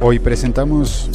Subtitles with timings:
[0.00, 1.10] Hoy presentamos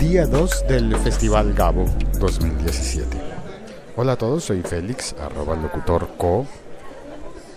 [0.00, 1.86] día 2 del Festival Gabo
[2.18, 3.16] 2017.
[3.94, 6.44] Hola a todos, soy Félix, arroba locutor co.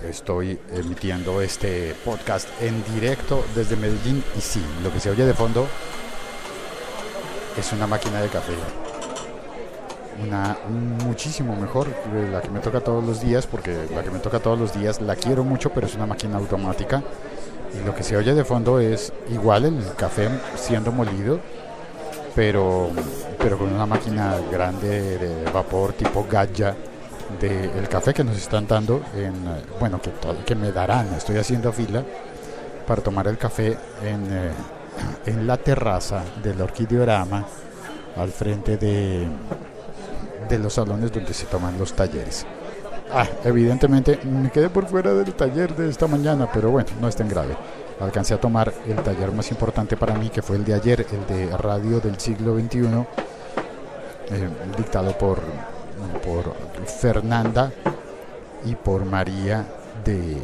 [0.08, 5.34] Estoy emitiendo este podcast en directo desde Medellín y sí, lo que se oye de
[5.34, 5.66] fondo
[7.58, 8.54] es una máquina de café.
[10.24, 10.56] Una
[11.04, 14.40] muchísimo mejor que la que me toca todos los días, porque la que me toca
[14.40, 17.02] todos los días la quiero mucho, pero es una máquina automática
[17.74, 21.40] y lo que se oye de fondo es igual el café siendo molido,
[22.36, 22.90] pero,
[23.38, 26.76] pero con una máquina grande de vapor tipo Gaya
[27.40, 29.34] del café que nos están dando, en,
[29.80, 30.12] bueno, que,
[30.46, 32.04] que me darán, estoy haciendo fila
[32.88, 34.52] para tomar el café en, eh,
[35.28, 37.46] en la terraza del Orquideorama
[38.18, 39.28] al frente de,
[40.50, 42.46] de los salones donde se toman los talleres.
[43.12, 47.16] Ah, evidentemente me quedé por fuera del taller de esta mañana, pero bueno, no es
[47.16, 47.56] tan grave.
[48.00, 51.26] Alcancé a tomar el taller más importante para mí, que fue el de ayer, el
[51.26, 52.80] de radio del siglo XXI,
[54.32, 55.40] eh, dictado por,
[56.24, 57.72] por Fernanda
[58.66, 59.66] y por María
[60.06, 60.38] de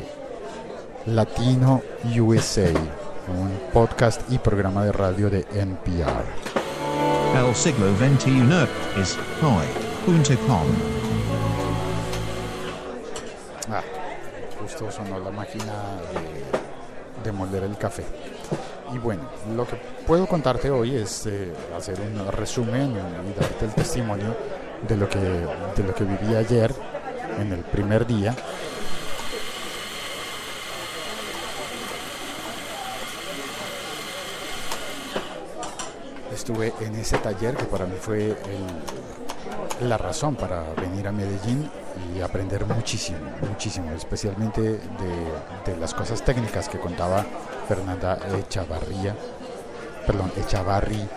[1.05, 1.81] Latino
[2.17, 2.71] USA,
[3.27, 6.25] un podcast y programa de radio de NPR.
[7.37, 11.34] El siglo XXI es hoy.com.
[14.75, 15.73] justo sonó la máquina
[16.11, 18.03] de, de moler el café.
[18.93, 19.23] Y bueno,
[19.55, 24.35] lo que puedo contarte hoy es eh, hacer un resumen y darte el testimonio
[24.87, 26.73] de lo que, de lo que viví ayer
[27.39, 28.35] en el primer día.
[36.33, 38.35] Estuve en ese taller que para mí fue
[39.81, 41.69] la razón para venir a Medellín
[42.15, 47.25] y aprender muchísimo, muchísimo, especialmente de, las cosas técnicas que contaba
[47.67, 49.15] Fernanda Echavarría,
[50.05, 51.07] perdón, Echavarri,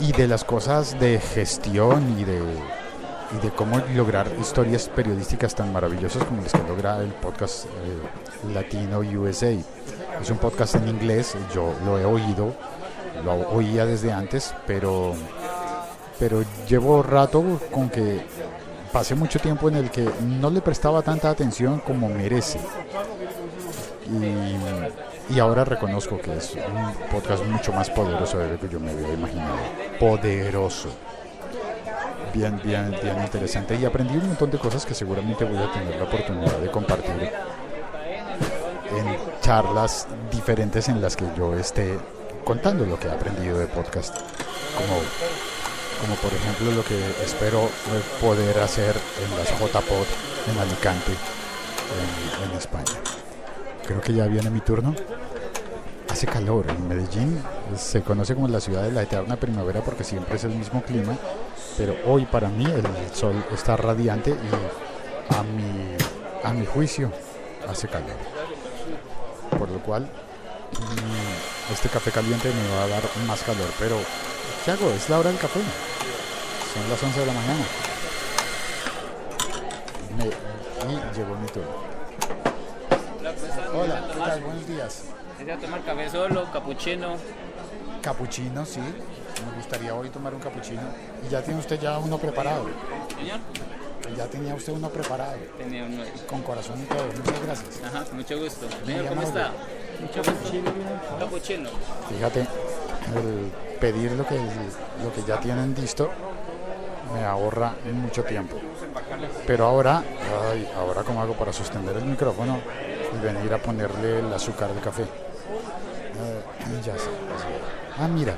[0.00, 2.40] y, y, de las cosas de gestión y de,
[3.36, 8.52] y de cómo lograr historias periodísticas tan maravillosas como las que logra el podcast eh,
[8.54, 9.50] Latino USA.
[9.50, 12.54] Es un podcast en inglés, yo lo he oído,
[13.24, 15.14] lo oía desde antes, pero
[16.20, 17.42] pero llevo rato
[17.72, 18.20] con que
[18.92, 22.60] pasé mucho tiempo en el que no le prestaba tanta atención como merece.
[24.06, 28.78] Y, y, ahora reconozco que es un podcast mucho más poderoso de lo que yo
[28.80, 29.56] me había imaginado.
[29.98, 30.88] Poderoso.
[32.34, 33.76] Bien, bien, bien interesante.
[33.76, 37.32] Y aprendí un montón de cosas que seguramente voy a tener la oportunidad de compartir
[38.90, 41.98] en charlas diferentes en las que yo esté
[42.44, 44.16] contando lo que he aprendido de podcast.
[44.76, 45.00] Como
[46.00, 47.68] como por ejemplo lo que espero
[48.20, 50.06] poder hacer en las JPod
[50.50, 51.12] en Alicante,
[52.44, 52.92] en, España.
[53.86, 54.94] Creo que ya viene mi turno.
[56.10, 57.40] Hace calor en Medellín,
[57.76, 61.16] se conoce como la ciudad de la eterna primavera porque siempre es el mismo clima,
[61.78, 62.84] pero hoy para mí el
[63.14, 65.96] sol está radiante y a mi,
[66.42, 67.12] a mi juicio
[67.68, 68.16] hace calor.
[69.56, 70.10] Por lo cual
[71.72, 73.96] este café caliente me va a dar más calor, pero
[74.64, 74.90] ¿qué hago?
[74.90, 75.60] Es la hora del café.
[76.72, 77.64] Son las 11 de la mañana.
[80.16, 81.68] Me, y llegó mi turno.
[83.74, 84.40] Hola, ¿qué tal?
[84.42, 85.02] Buenos días.
[85.36, 87.16] ¿Quería tomar café solo, capuchino?
[88.02, 88.78] Capuchino, sí.
[88.80, 90.82] Me gustaría hoy tomar un capuchino.
[91.26, 92.66] ¿Y ya tiene usted ya uno preparado?
[93.18, 93.40] Señor.
[94.16, 95.38] Ya tenía usted uno preparado.
[95.58, 96.04] Tenía uno.
[96.28, 97.04] Con corazón y todo.
[97.04, 97.80] Muchas gracias.
[97.84, 98.66] Ajá, mucho gusto.
[98.86, 99.50] Señor, ¿cómo está?
[100.00, 101.18] Mucho gusto.
[101.18, 101.70] Capuchino.
[102.08, 106.10] Fíjate, el pedir lo que, lo que ya tienen listo
[107.12, 108.56] me ahorra mucho tiempo.
[109.46, 110.02] Pero ahora,
[110.76, 112.58] ahora cómo hago para sostener el micrófono
[113.14, 115.04] y venir a ponerle el azúcar de café.
[116.82, 116.92] Sé.
[117.98, 118.36] Ah, mira,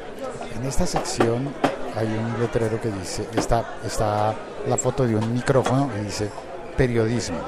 [0.56, 1.52] en esta sección
[1.96, 4.34] hay un letrero que dice, está, está
[4.66, 6.30] la foto de un micrófono y dice
[6.76, 7.38] periodismo,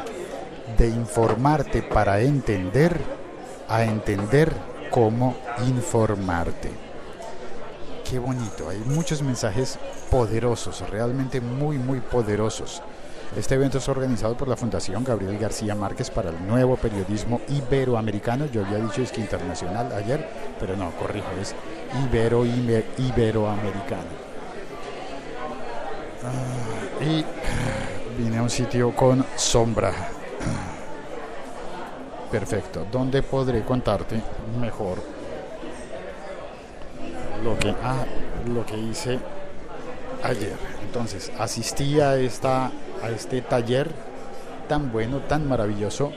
[0.77, 3.00] de informarte para entender
[3.69, 4.53] a entender
[4.91, 5.37] cómo
[5.67, 6.70] informarte.
[8.09, 9.79] Qué bonito, hay muchos mensajes
[10.11, 12.83] poderosos, realmente muy, muy poderosos.
[13.37, 18.47] Este evento es organizado por la Fundación Gabriel García Márquez para el nuevo periodismo iberoamericano.
[18.47, 20.29] Yo había dicho es que internacional ayer,
[20.61, 21.53] pero no, corrijo, es
[22.05, 24.25] ibero, iber, iberoamericano.
[26.23, 27.25] Uh, y
[28.17, 29.93] vine a un sitio con sombra.
[32.31, 34.21] Perfecto, donde podré contarte
[34.61, 34.99] mejor
[37.43, 38.05] lo que, ah,
[38.47, 39.19] lo que hice
[40.25, 40.56] ayer.
[40.82, 42.67] Entonces, asistí a, esta,
[43.03, 43.91] a este taller
[44.69, 46.12] tan bueno, tan maravilloso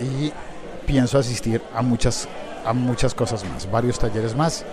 [0.00, 0.32] y
[0.86, 2.28] pienso asistir a muchas,
[2.64, 4.64] a muchas cosas más, varios talleres más.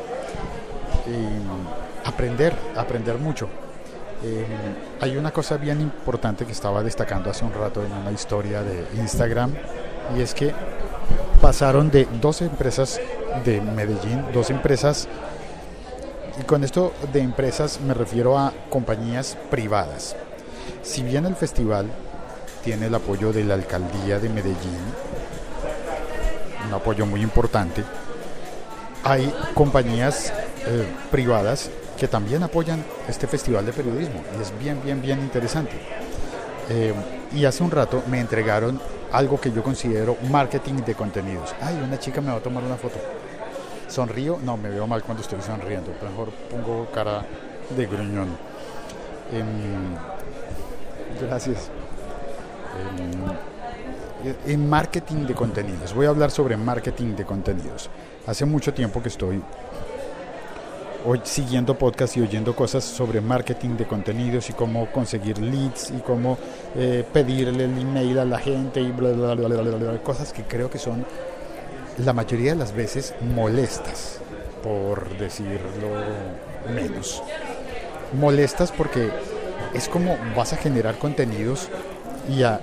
[1.06, 3.48] Y aprender, aprender mucho.
[4.24, 4.46] Eh,
[5.00, 8.88] hay una cosa bien importante que estaba destacando hace un rato en una historia de
[9.00, 9.54] Instagram
[10.18, 10.54] y es que
[11.40, 13.00] pasaron de dos empresas
[13.46, 15.08] de Medellín, dos empresas,
[16.40, 20.16] y con esto de empresas me refiero a compañías privadas.
[20.84, 21.88] Si bien el festival
[22.64, 24.80] tiene el apoyo de la alcaldía de Medellín,
[26.68, 27.84] un apoyo muy importante,
[29.04, 30.34] hay compañías
[30.66, 35.74] eh, privadas que también apoyan este festival de periodismo y es bien, bien, bien interesante.
[36.70, 36.94] Eh,
[37.34, 38.80] y hace un rato me entregaron
[39.12, 41.56] algo que yo considero marketing de contenidos.
[41.62, 43.00] Ay, una chica me va a tomar una foto.
[43.88, 44.40] ¿Sonrío?
[44.44, 45.92] No, me veo mal cuando estoy sonriendo.
[46.04, 47.26] Mejor pongo cara
[47.76, 48.30] de gruñón.
[49.32, 49.96] Em,
[51.22, 51.70] gracias.
[52.98, 53.48] Em,
[54.46, 55.94] en marketing de contenidos.
[55.94, 57.90] Voy a hablar sobre marketing de contenidos.
[58.26, 59.42] Hace mucho tiempo que estoy
[61.06, 66.02] hoy siguiendo podcast y oyendo cosas sobre marketing de contenidos y cómo conseguir leads y
[66.02, 66.38] cómo
[66.76, 70.34] eh, pedirle el email a la gente y bla, bla, bla, bla, bla, bla, cosas
[70.34, 71.06] que creo que son
[71.98, 74.20] la mayoría de las veces molestas,
[74.64, 75.90] por decirlo
[76.74, 77.24] menos.
[78.14, 79.10] Molestas porque
[79.74, 81.70] es como vas a generar contenidos
[82.30, 82.62] y a,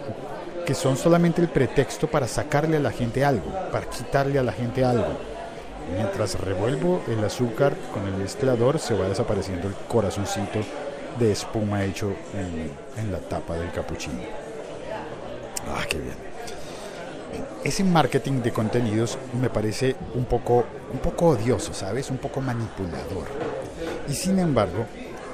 [0.67, 4.53] que son solamente el pretexto para sacarle a la gente algo, para quitarle a la
[4.53, 5.35] gente algo
[5.93, 10.61] Mientras revuelvo el azúcar con el mezclador, se va desapareciendo el corazoncito
[11.19, 14.23] de espuma hecho en, la tapa del capuchino.
[15.69, 16.34] Ah, qué bien.
[17.63, 22.11] Ese marketing de contenidos me parece un poco, un poco odioso, ¿sabes?
[22.11, 23.27] Un poco manipulador.
[24.09, 24.85] Y sin embargo,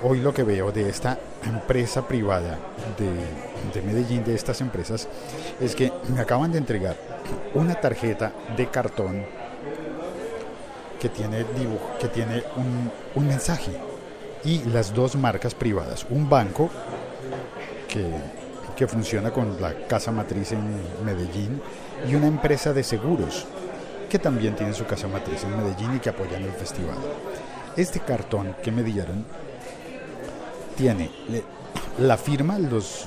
[0.03, 2.59] hoy lo que veo de esta empresa privada
[2.99, 5.09] de, de Medellín, de estas empresas,
[5.61, 6.97] es que me acaban de entregar
[7.55, 9.25] una tarjeta de cartón
[11.01, 12.43] que tiene, dibujo, que tiene
[13.15, 13.73] un mensaje
[14.45, 16.71] y las dos marcas privadas, un banco
[17.89, 18.05] que,
[18.81, 20.63] que, funciona con la casa matriz en
[21.05, 21.61] Medellín
[22.09, 23.47] y una empresa de seguros
[24.09, 26.97] que también tiene su casa matriz en Medellín y que apoyan el festival.
[27.77, 29.27] Este cartón que me dieron
[30.77, 31.11] tiene
[31.99, 33.07] la firma, los,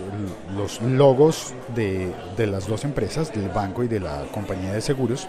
[0.56, 5.28] los logos de, de las dos empresas, del banco y de la compañía de seguros,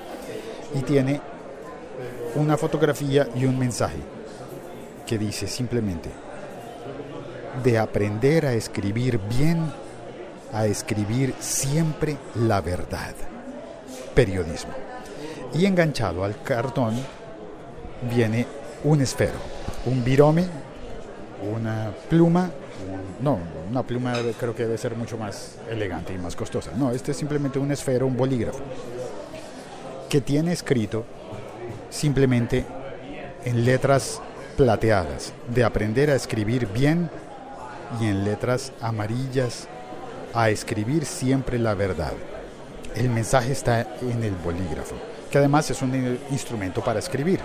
[0.75, 1.23] y tiene
[2.35, 3.97] una fotografía y un mensaje
[5.07, 6.11] que dice simplemente,
[7.63, 9.73] de aprender a escribir bien,
[10.53, 13.15] a escribir siempre la verdad.
[14.15, 14.73] Periodismo.
[15.55, 16.95] Y enganchado al cartón
[18.11, 18.47] viene
[18.83, 19.39] un esfero,
[19.87, 20.47] un virome,
[21.53, 22.51] una pluma,
[23.21, 23.39] no,
[23.71, 26.73] una pluma creo que debe ser mucho más elegante y más costosa.
[26.77, 28.61] No, este es simplemente un esfero, un bolígrafo,
[30.09, 31.05] que tiene escrito
[31.91, 32.65] simplemente
[33.45, 34.21] en letras
[34.57, 37.11] plateadas, de aprender a escribir bien
[38.01, 39.69] y en letras amarillas
[40.35, 42.13] a escribir siempre la verdad.
[42.95, 44.97] El mensaje está en el bolígrafo,
[45.31, 47.41] que además es un instrumento para escribir.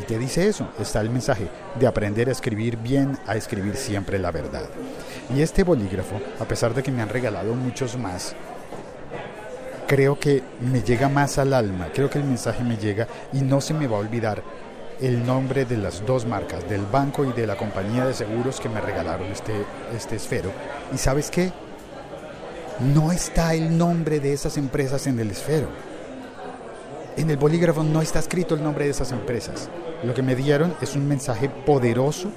[0.00, 1.48] Y te dice eso, está el mensaje
[1.78, 4.64] de aprender a escribir bien, a escribir siempre la verdad.
[5.34, 8.34] Y este bolígrafo, a pesar de que me han regalado muchos más,
[9.86, 13.60] creo que me llega más al alma, creo que el mensaje me llega y no
[13.60, 14.42] se me va a olvidar
[15.00, 18.70] el nombre de las dos marcas, del banco y de la compañía de seguros que
[18.70, 19.52] me regalaron este,
[19.94, 20.50] este esfero.
[20.94, 21.52] ¿Y sabes qué?
[22.82, 25.68] No está el nombre de esas empresas en el esfero.
[27.16, 29.68] En el bolígrafo no está escrito el nombre de esas empresas.
[30.02, 32.30] Lo que me dieron es un mensaje poderoso,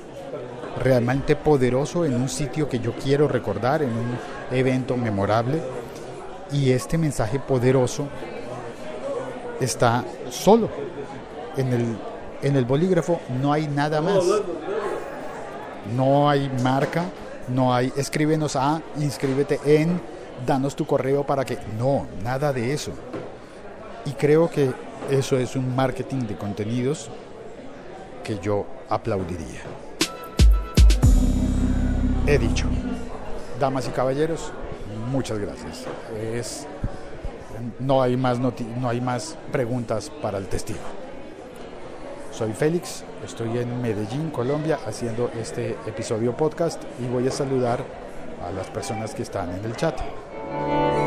[0.83, 4.17] realmente poderoso, en un sitio que yo quiero recordar, en un
[4.51, 5.61] evento memorable
[6.51, 8.07] y este mensaje poderoso
[9.59, 10.69] está solo.
[11.57, 11.97] En el,
[12.41, 14.23] en el bolígrafo no hay nada más.
[15.95, 17.05] No hay marca,
[17.47, 20.01] no hay escríbenos a, inscríbete en,
[20.45, 21.57] danos tu correo para que...
[21.77, 22.91] No, nada de eso.
[24.05, 24.71] Y creo que
[25.09, 27.09] eso es un marketing de contenidos
[28.23, 29.61] que yo aplaudiría.
[32.27, 32.67] He dicho,
[33.59, 34.51] damas y caballeros,
[35.11, 35.85] muchas gracias.
[37.79, 38.53] No, hay más no
[38.89, 40.79] hay más preguntas para el testigo.
[42.31, 47.79] Soy Félix, estoy en Medellín, Colombia, haciendo este episodio podcast y voy a saludar
[48.45, 49.97] a las personas que están en el chat.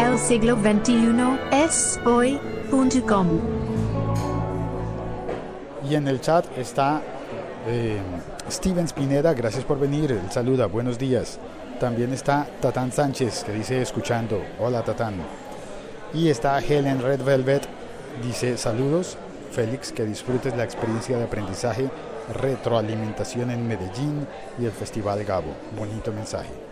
[0.00, 3.26] El siglo XXI es hoy.com.
[5.88, 7.02] Y en el chat está
[7.66, 7.99] eh,
[8.50, 11.38] Steven Spineda, gracias por venir, el saluda, buenos días.
[11.80, 15.14] También está Tatán Sánchez, que dice escuchando, hola Tatán.
[16.12, 17.68] Y está Helen Red Velvet,
[18.23, 19.16] Dice, saludos,
[19.52, 21.88] Félix, que disfrutes la experiencia de aprendizaje,
[22.35, 24.26] retroalimentación en Medellín
[24.59, 25.54] y el Festival Gabo.
[25.76, 26.67] Bonito mensaje.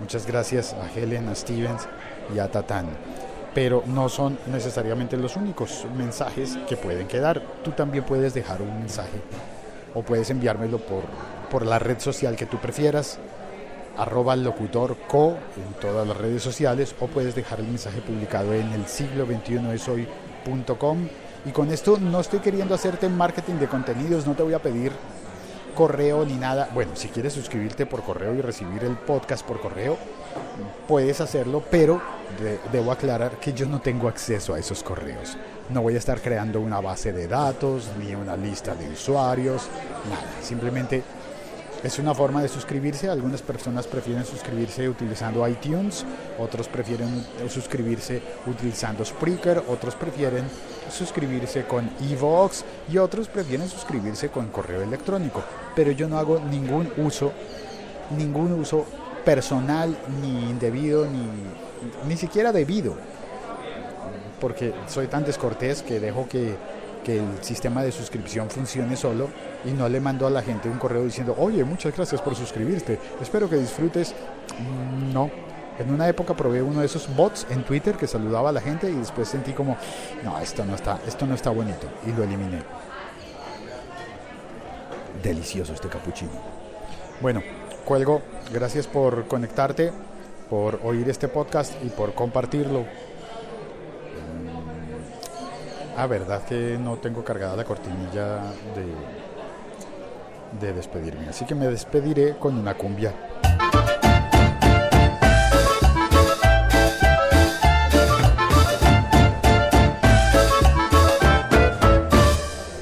[0.00, 1.88] Muchas gracias a Helen, a Stevens
[2.34, 2.86] y a Tatán.
[3.54, 7.42] Pero no son necesariamente los únicos mensajes que pueden quedar.
[7.64, 9.20] Tú también puedes dejar un mensaje
[9.94, 11.02] o puedes enviármelo por,
[11.50, 13.18] por la red social que tú prefieras,
[13.96, 18.86] arroba locutorco en todas las redes sociales o puedes dejar el mensaje publicado en el
[18.86, 21.08] siglo 21 es hoy.com
[21.44, 24.92] y con esto no estoy queriendo hacerte marketing de contenidos, no te voy a pedir
[25.78, 26.68] correo ni nada.
[26.74, 29.96] Bueno, si quieres suscribirte por correo y recibir el podcast por correo,
[30.88, 32.02] puedes hacerlo, pero
[32.42, 35.36] de, debo aclarar que yo no tengo acceso a esos correos.
[35.70, 39.68] No voy a estar creando una base de datos ni una lista de usuarios,
[40.10, 40.26] nada.
[40.42, 41.04] Simplemente
[41.82, 43.08] es una forma de suscribirse.
[43.08, 46.04] Algunas personas prefieren suscribirse utilizando iTunes,
[46.38, 50.44] otros prefieren suscribirse utilizando Spreaker, otros prefieren
[50.90, 55.42] suscribirse con Evox y otros prefieren suscribirse con correo electrónico.
[55.74, 57.32] Pero yo no hago ningún uso,
[58.16, 58.86] ningún uso
[59.24, 61.28] personal, ni indebido, ni,
[62.08, 62.96] ni siquiera debido.
[64.40, 66.56] Porque soy tan descortés que dejo que
[67.08, 69.30] que el sistema de suscripción funcione solo
[69.64, 72.98] y no le mando a la gente un correo diciendo, oye, muchas gracias por suscribirte,
[73.22, 74.14] espero que disfrutes.
[75.10, 75.30] No,
[75.78, 78.90] en una época probé uno de esos bots en Twitter que saludaba a la gente
[78.90, 79.78] y después sentí como,
[80.22, 82.62] no, esto no está, esto no está bonito y lo eliminé.
[85.22, 86.32] Delicioso este capuchino.
[87.22, 87.42] Bueno,
[87.86, 88.20] cuelgo.
[88.52, 89.92] Gracias por conectarte,
[90.50, 92.84] por oír este podcast y por compartirlo.
[96.00, 98.36] Ah, verdad que no tengo cargada la cortinilla
[98.72, 98.86] de,
[100.64, 101.28] de despedirme.
[101.28, 103.12] Así que me despediré con una cumbia.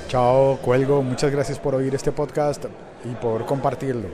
[0.09, 1.03] Chao, cuelgo.
[1.03, 2.67] Muchas gracias por oír este podcast
[3.03, 4.11] y por compartirlo.